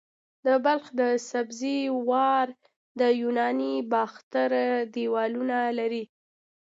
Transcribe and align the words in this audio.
د 0.45 0.47
بلخ 0.65 0.85
د 0.99 1.01
سبزې 1.29 1.77
وار 2.09 2.47
د 2.99 3.01
یوناني 3.21 3.73
باختر 3.93 4.51
دیوالونه 4.93 5.59
لري 5.79 6.03